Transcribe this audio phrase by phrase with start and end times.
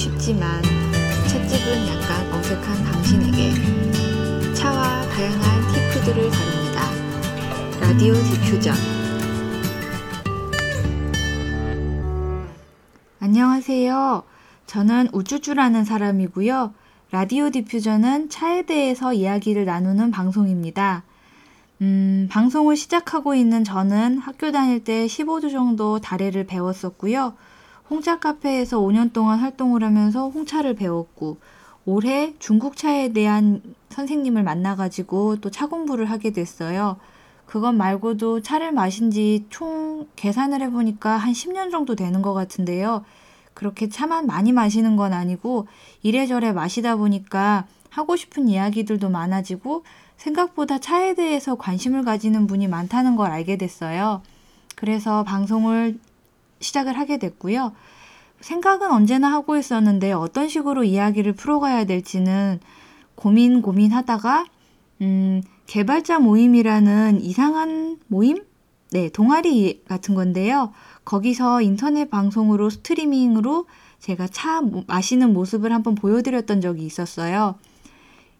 [0.00, 0.62] 쉽지만
[1.28, 7.80] 찻집은 약간 어색한 당신에게 차와 다양한 티푸드를 다룹니다.
[7.80, 8.74] 라디오 디퓨전
[13.18, 14.22] 안녕하세요.
[14.64, 16.72] 저는 우쭈쭈라는 사람이고요.
[17.10, 21.02] 라디오 디퓨전은 차에 대해서 이야기를 나누는 방송입니다.
[21.82, 27.34] 음, 방송을 시작하고 있는 저는 학교 다닐 때 15주 정도 다래를 배웠었고요.
[27.90, 31.38] 홍차 카페에서 5년 동안 활동을 하면서 홍차를 배웠고,
[31.84, 36.96] 올해 중국차에 대한 선생님을 만나가지고 또 차 공부를 하게 됐어요.
[37.46, 43.04] 그것 말고도 차를 마신 지 총 계산을 해보니까 한 10년 정도 되는 것 같은데요.
[43.54, 45.66] 그렇게 차만 많이 마시는 건 아니고
[46.02, 49.82] 이래저래 마시다 보니까 하고 싶은 이야기들도 많아지고
[50.16, 54.22] 생각보다 차에 대해서 관심을 가지는 분이 많다는 걸 알게 됐어요.
[54.76, 55.98] 그래서 방송을
[56.60, 57.72] 시작을 하게 됐고요.
[58.40, 62.60] 생각은 언제나 하고 있었는데 어떤 식으로 이야기를 풀어가야 될지는
[63.14, 64.46] 고민 고민하다가
[65.02, 68.44] 음, 개발자 모임이라는 이상한 모임?
[68.92, 70.72] 네, 동아리 같은 건데요.
[71.04, 73.66] 거기서 인터넷 방송으로 스트리밍으로
[74.00, 77.56] 제가 차 마시는 모습을 한번 보여드렸던 적이 있었어요.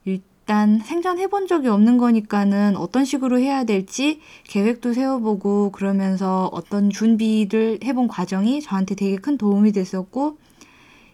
[0.05, 6.91] 일 단 생전해 본 적이 없는 거니까는 어떤 식으로 해야 될지 계획도 세워보고 그러면서 어떤
[6.91, 10.39] 준비를 해본 과정이 저한테 되게 큰 도움이 됐었고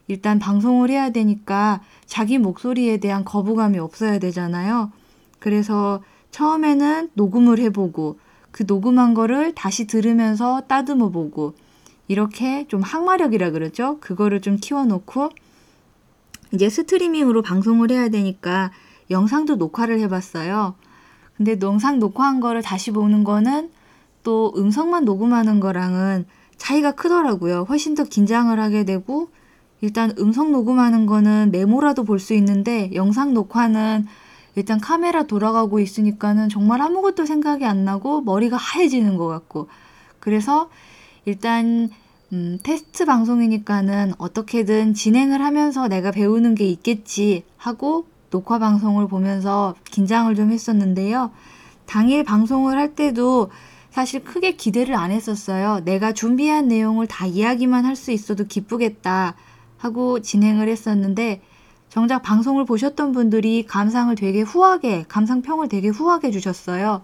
[0.09, 4.91] 일단 방송을 해야 되니까 자기 목소리에 대한 거부감이 없어야 되잖아요.
[5.39, 8.19] 그래서 처음에는 녹음을 해보고
[8.51, 11.53] 그 녹음한 거를 다시 들으면서 따듬어 보고
[12.09, 13.99] 이렇게 좀 항마력이라 그러죠.
[14.01, 15.29] 그거를 좀 키워놓고
[16.55, 18.71] 이제 스트리밍으로 방송을 해야 되니까
[19.11, 20.75] 영상도 녹화를 해봤어요.
[21.37, 23.71] 근데 영상 녹화한 거를 다시 보는 거는
[24.23, 26.27] 또 음성만 녹음하는 거랑은
[26.57, 27.67] 차이가 크더라고요.
[27.69, 29.29] 훨씬 더 긴장을 하게 되고
[29.81, 34.07] 일단 음성 녹음하는 거는 메모라도 볼 수 있는데 영상 녹화는
[34.55, 39.69] 일단 카메라 돌아가고 있으니까는 정말 아무것도 생각이 안 나고 머리가 하얘지는 것 같고
[40.19, 40.71] 그래서
[41.27, 41.91] 일단
[42.33, 50.35] 음, 테스트 방송이니까는 어떻게든 진행을 하면서 내가 배우는 게 있겠지 하고 녹화 방송을 보면서 긴장을
[50.35, 51.31] 좀 했었는데요.
[51.87, 53.51] 당일 방송을 할 때도
[53.89, 55.81] 사실 크게 기대를 안 했었어요.
[55.87, 59.37] 내가 준비한 내용을 다 이야기만 할 수 있어도 기쁘겠다
[59.79, 61.41] 하고 진행을 했었는데
[61.89, 67.01] 정작 방송을 보셨던 분들이 감상을 되게 후하게, 감상평을 되게 후하게 주셨어요.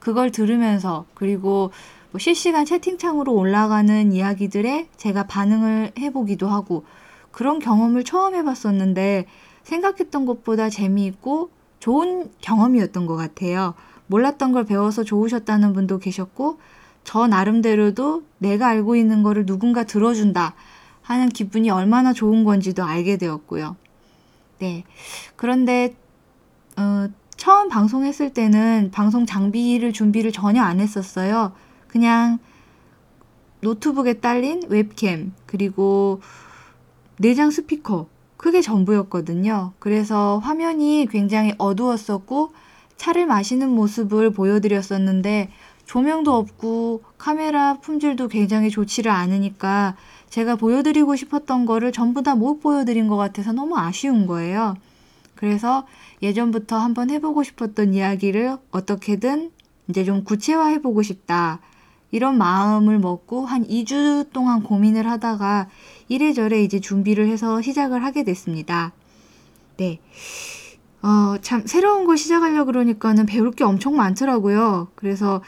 [0.00, 1.70] 그걸 들으면서, 그리고
[2.10, 6.84] 뭐 실시간 채팅창으로 올라가는 이야기들에 제가 반응을 해보기도 하고,
[7.30, 9.24] 그런 경험을 처음 해봤었는데,
[9.64, 13.74] 생각했던 것보다 재미있고 좋은 경험이었던 것 같아요.
[14.06, 16.58] 몰랐던 걸 배워서 좋으셨다는 분도 계셨고,
[17.04, 20.54] 저 나름대로도 내가 알고 있는 거를 누군가 들어준다
[21.02, 23.76] 하는 기분이 얼마나 좋은 건지도 알게 되었고요.
[24.58, 24.84] 네.
[25.36, 25.94] 그런데
[26.76, 31.52] 어, 처음 방송했을 때는 방송 장비를 준비를 전혀 안 했었어요.
[31.88, 32.38] 그냥
[33.60, 36.20] 노트북에 딸린 웹캠 그리고
[37.18, 38.06] 내장 스피커
[38.44, 39.72] 그게 전부였거든요.
[39.78, 42.52] 그래서 화면이 굉장히 어두웠었고
[42.98, 45.48] 차를 마시는 모습을 보여드렸었는데
[45.86, 49.96] 조명도 없고 카메라 품질도 굉장히 좋지를 않으니까
[50.28, 54.76] 제가 보여드리고 싶었던 거를 전부 다 못 보여드린 것 같아서 너무 아쉬운 거예요.
[55.36, 55.86] 그래서
[56.20, 59.52] 예전부터 한번 해보고 싶었던 이야기를 어떻게든
[59.88, 61.60] 이제 좀 구체화해보고 싶다.
[62.14, 65.68] 이런 마음을 먹고 한 2주 동안 고민을 하다가
[66.06, 68.92] 이래저래 이제 준비를 해서 시작을 하게 됐습니다.
[69.78, 69.98] 네.
[71.02, 74.92] 어, 참, 새로운 걸 시작하려고 그러니까는 배울 게 엄청 많더라고요.
[74.94, 75.42] 그래서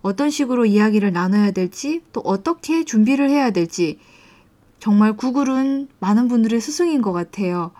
[0.00, 3.98] 어떤 식으로 이야기를 나눠야 될지, 또 어떻게 준비를 해야 될지,
[4.78, 7.72] 정말 구글은 많은 분들의 스승인 것 같아요.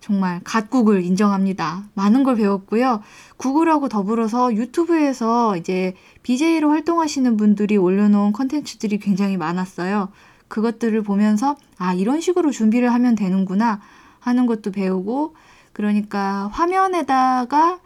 [0.00, 1.84] 정말 갓구글 인정합니다.
[1.94, 3.02] 많은 걸 배웠고요.
[3.36, 10.08] 구글하고 더불어서 유튜브에서 이제 BJ로 활동하시는 분들이 올려놓은 컨텐츠들이 굉장히 많았어요.
[10.48, 13.80] 그것들을 보면서 아, 이런 식으로 준비를 하면 되는구나
[14.18, 15.34] 하는 것도 배우고
[15.72, 17.78] 그러니까 화면에다가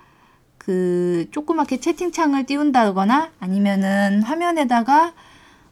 [0.58, 5.12] 그 조그맣게 채팅창을 띄운다거나 아니면은 화면에다가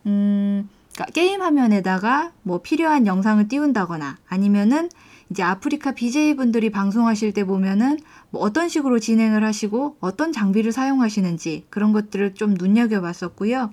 [0.06, 4.90] 음 그러니까 게임 화면에다가 뭐 필요한 영상을 띄운다거나 아니면은
[5.32, 7.98] 이제 아프리카 BJ분들이 방송하실 때 보면은
[8.28, 13.72] 뭐 어떤 식으로 진행을 하시고 어떤 장비를 사용하시는지 그런 것들을 좀 눈여겨봤었고요.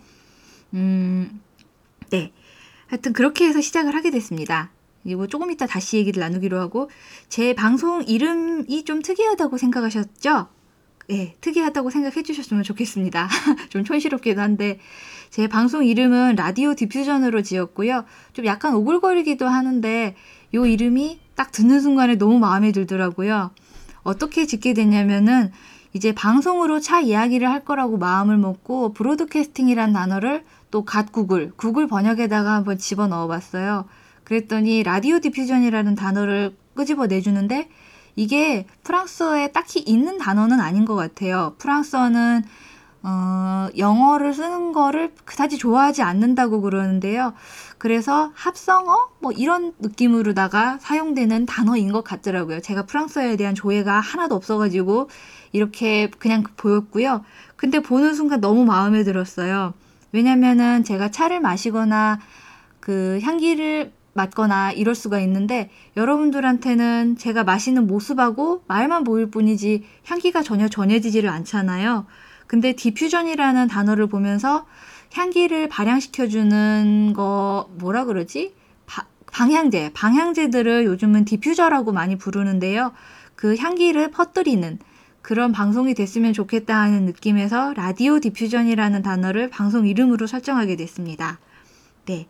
[0.75, 1.41] 음,
[2.11, 2.31] 네.
[2.88, 4.71] 하여튼 그렇게 해서 시작을 하게 됐습니다.
[5.03, 6.89] 그리고 조금 이따 다시 얘기를 나누기로 하고
[7.27, 10.47] 제 방송 이름이 좀 특이하다고 생각하셨죠?
[11.11, 13.27] 예, 특이하다고 생각해 주셨으면 좋겠습니다.
[13.69, 14.79] 좀 촌스럽기도 한데
[15.29, 18.06] 제 방송 이름은 라디오 디퓨전으로 지었고요.
[18.33, 20.15] 좀 약간 오글거리기도 하는데
[20.53, 23.51] 요 이름이 딱 듣는 순간에 너무 마음에 들더라고요.
[24.03, 25.51] 어떻게 짓게 됐냐면은
[25.94, 32.53] 이제 방송으로 차 이야기를 할 거라고 마음을 먹고 broadcasting이란 단어를 또 갓 구글, 구글 번역에다가
[32.53, 33.85] 한번 집어 넣어 봤어요.
[34.23, 37.67] 그랬더니 radiodiffusion이라는 단어를 끄집어 내주는데
[38.19, 41.56] 이게 프랑스어에 딱히 있는 단어는 아닌 것 같아요.
[41.57, 42.44] 프랑스어는
[43.01, 47.33] 어, 영어를 쓰는 거를 그다지 좋아하지 않는다고 그러는데요.
[47.77, 52.60] 그래서 합성어 뭐 이런 느낌으로다가 사용되는 단어인 것 같더라고요.
[52.60, 55.10] 제가 프랑스어에 대한 조예가 하나도 없어가지고
[55.54, 57.24] 이렇게 그냥 보였고요.
[57.56, 59.74] 근데 보는 순간 너무 마음에 들었어요.
[60.12, 62.19] 왜냐면은 제가 차를 마시거나
[62.81, 70.67] 그 향기를 맡거나 이럴 수가 있는데 여러분들한테는 제가 마시는 모습하고 말만 보일 뿐이지 향기가 전혀
[70.67, 72.06] 전해지지를 않잖아요.
[72.47, 74.65] 근데 디퓨전이라는 단어를 보면서
[75.13, 78.53] 향기를 발향시켜주는 거 뭐라 그러지?
[78.85, 82.91] 바, 방향제, 방향제들을 요즘은 디퓨저라고 많이 부르는데요.
[83.35, 84.79] 그 향기를 퍼뜨리는
[85.21, 91.39] 그런 방송이 됐으면 좋겠다 하는 느낌에서 라디오 diffusion이라는 단어를 방송 이름으로 설정하게 됐습니다.
[92.06, 92.27] 네.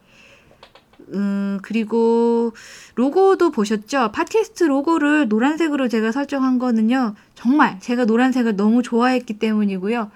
[1.14, 2.54] 음, 그리고
[2.96, 4.12] 로고도 보셨죠?
[4.12, 7.16] 팟캐스트 로고를 노란색으로 제가 설정한 거는요.
[7.36, 10.12] 정말 제가 노란색을 너무 좋아했기 때문이고요.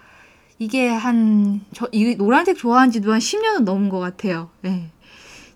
[0.60, 4.50] 이게 한, 저, 이 노란색 좋아한 지도 한 10년은 넘은 것 같아요.
[4.62, 4.92] 네.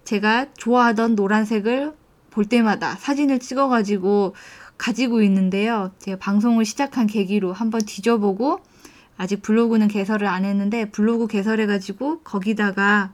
[0.04, 1.94] 제가 좋아하던 노란색을
[2.30, 4.36] 볼 때마다 사진을 찍어가지고
[4.78, 5.92] 가지고 있는데요.
[6.00, 8.60] 제가 방송을 시작한 계기로 한번 뒤져보고
[9.18, 13.12] 아직 블로그는 개설을 안 했는데 블로그 개설해가지고 거기다가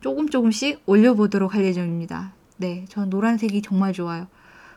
[0.00, 2.32] 조금 조금씩 올려보도록 할 예정입니다.
[2.58, 4.26] 네, 전 노란색이 정말 좋아요.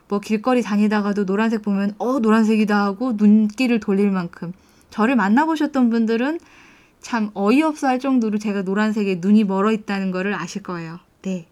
[0.08, 4.54] 뭐 길거리 다니다가도 노란색 보면 어 노란색이다 하고 눈길을 돌릴 만큼
[4.90, 6.40] 저를 만나보셨던 분들은
[7.00, 11.00] 참 어이없어 할 정도로 제가 노란색에 눈이 멀어 있다는 거를 아실 거예요.
[11.22, 11.48] 네.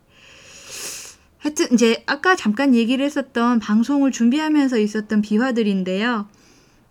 [1.38, 6.28] 하여튼 이제 아까 잠깐 얘기를 했었던 방송을 준비하면서 있었던 비화들인데요.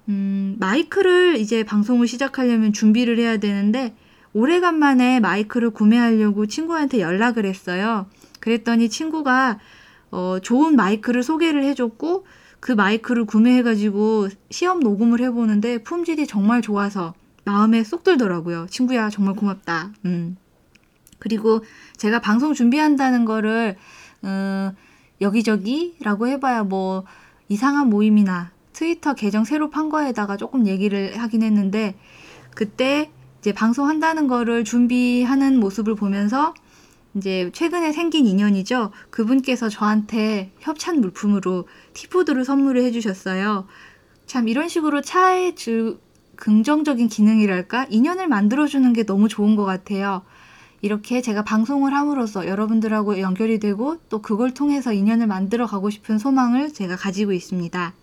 [0.09, 3.95] 음, 마이크를 이제 방송을 시작하려면 준비를 해야 되는데
[4.37, 8.05] 오래간만에 마이크를 구매하려고 친구한테 연락을 했어요.
[8.39, 9.59] 그랬더니 친구가
[10.11, 12.27] 어, 좋은 마이크를 소개를 해줬고
[12.61, 17.15] 그 마이크를 구매해가지고 시험 녹음을 해보는데 품질이 정말 좋아서
[17.47, 18.67] 마음에 쏙 들더라고요.
[18.69, 19.93] 친구야 정말 고맙다.
[20.05, 20.37] 음.
[21.19, 21.65] 그리고
[21.97, 23.77] 제가 방송 준비한다는 거를
[24.21, 24.75] 어,
[25.23, 27.05] 여기저기라고 해봐야 뭐
[27.49, 31.95] 이상한 모임이나 트위터 계정 새로 판 거에다가 조금 얘기를 하긴 했는데
[32.55, 33.11] 그때
[33.41, 36.55] 이제 방송한다는 거를 준비하는 모습을 보면서
[37.15, 38.91] 이제 최근에 생긴 인연이죠.
[39.11, 43.67] 그분께서 저한테 협찬 물품으로 티푸드를 선물을 해주셨어요.
[44.27, 45.99] 참 이런 식으로 차의 주,
[46.37, 47.87] 긍정적인 기능이랄까?
[47.89, 50.23] 인연을 만들어주는 게 너무 좋은 것 같아요.
[50.83, 56.73] 이렇게 제가 방송을 함으로써 여러분들하고 연결이 되고 또 그걸 통해서 인연을 만들어 가고 싶은 소망을
[56.73, 57.95] 제가 가지고 있습니다.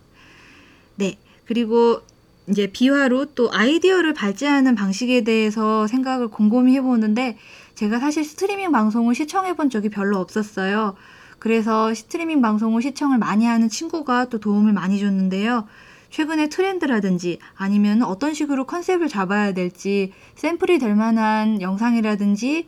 [0.95, 1.19] 네.
[1.45, 2.01] 그리고
[2.49, 7.37] 이제 비화로 또 아이디어를 발제하는 방식에 대해서 생각을 곰곰이 해보는데
[7.75, 10.95] 제가 사실 스트리밍 방송을 시청해 본 적이 별로 없었어요.
[11.39, 15.67] 그래서 스트리밍 방송을 시청을 많이 하는 친구가 또 도움을 많이 줬는데요.
[16.09, 22.67] 최근의 트렌드라든지 아니면 어떤 식으로 컨셉을 잡아야 될지 샘플이 될 만한 영상이라든지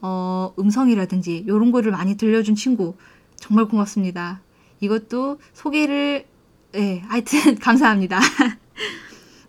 [0.00, 2.94] 어, 음성이라든지 이런 거를 많이 들려준 친구
[3.36, 4.40] 정말 고맙습니다.
[4.80, 6.26] 이것도 소개를
[6.72, 8.20] 네, 하여튼 감사합니다.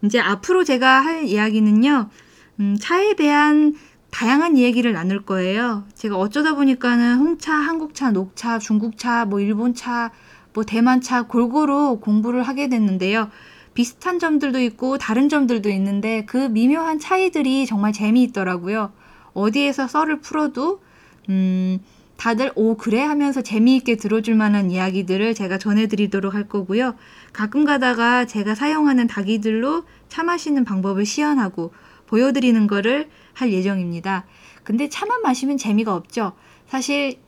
[0.04, 2.10] 이제 앞으로 제가 할 이야기는요.
[2.60, 3.75] 음, 차에 대한
[4.12, 5.84] 다양한 이야기를 나눌 거예요.
[5.94, 10.12] 제가 어쩌다 보니까는 홍차, 한국차, 녹차, 중국차, 뭐 일본차,
[10.54, 13.30] 뭐 대만차 골고루 공부를 하게 됐는데요.
[13.74, 18.92] 비슷한 점들도 있고 다른 점들도 있는데 그 미묘한 차이들이 정말 재미있더라고요.
[19.34, 20.82] 어디에서 썰을 풀어도
[21.30, 21.80] 음
[22.18, 26.96] 다들 오 그래 하면서 재미있게 들어줄 만한 이야기들을 제가 전해드리도록 할 거고요.
[27.32, 31.74] 가끔 가다가 제가 사용하는 닭이들로 차 마시는 방법을 시연하고
[32.08, 34.26] 보여드리는 거를 할 예정입니다.
[34.64, 36.34] 근데 차만 마시면 재미가 없죠.
[36.68, 37.20] 사실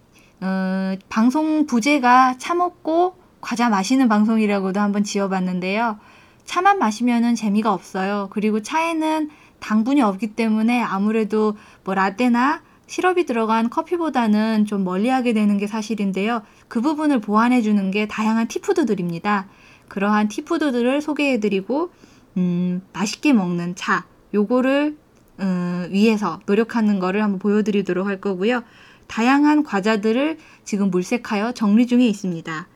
[0.41, 5.99] 어, 방송 부제가 차 먹고 과자 마시는 방송이라고도 한번 지어봤는데요.
[6.45, 8.27] 차만 마시면은 재미가 없어요.
[8.31, 9.29] 그리고 차에는
[9.59, 16.41] 당분이 없기 때문에 아무래도 뭐 라떼나 시럽이 들어간 커피보다는 좀 멀리하게 되는 게 사실인데요.
[16.67, 19.47] 그 부분을 보완해 주는 게 다양한 티푸드들입니다.
[19.87, 21.91] 그러한 티푸드들을 소개해 드리고
[22.37, 24.97] 음, 맛있게 먹는 차 요거를
[25.39, 28.63] 음, 위해서 노력하는 거를 한번 보여드리도록 할 거고요.
[29.05, 32.67] 다양한 과자들을 지금 물색하여 정리 중에 있습니다.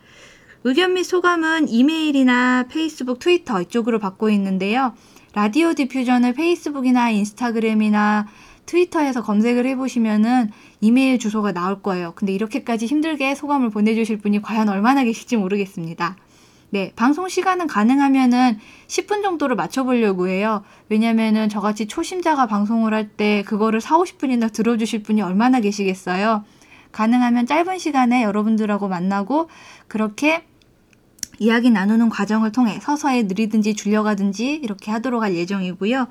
[0.64, 4.94] 의견 및 소감은 이메일이나 페이스북, 트위터 이쪽으로 받고 있는데요.
[5.34, 8.28] 라디오 디퓨전을 페이스북이나 인스타그램이나
[8.66, 10.52] 트위터에서 검색을 해보시면은
[10.82, 12.14] 이메일 주소가 나올 거예요.
[12.16, 16.16] 근데 이렇게까지 힘들게 소감을 보내주실 분이 과연 얼마나 계실지 모르겠습니다.
[16.70, 20.64] 네, 방송 시간은 가능하면은 10분 정도를 맞춰보려고 해요.
[20.90, 26.44] 왜냐면은 저같이 초심자가 방송을 할 때 그거를 4, 50분이나 들어주실 분이 얼마나 계시겠어요.
[26.92, 29.50] 가능하면 짧은 시간에 여러분들하고 만나고
[29.88, 30.46] 그렇게
[31.38, 36.08] 이야기 나누는 과정을 통해 서서히 느리든지 줄여가든지 이렇게 하도록 할 예정이고요.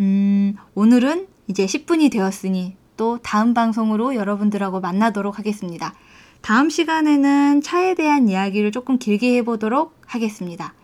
[0.00, 5.94] 음, 오늘은 이제 10분이 되었으니 또 다음 방송으로 여러분들하고 만나도록 하겠습니다.
[6.40, 10.74] 다음 시간에는 차에 대한 이야기를 조금 길게 해보도록 하겠습니다.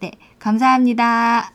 [0.00, 1.53] 네, 감사합니다.